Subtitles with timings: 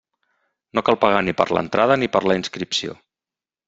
[0.77, 3.01] No cal pagar ni per l'entrada ni per la inscripció.